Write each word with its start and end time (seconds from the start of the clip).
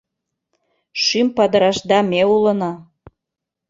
Шӱм 1.03 1.27
падырашда 1.35 1.99
ме 2.11 2.21
улына. 2.35 2.71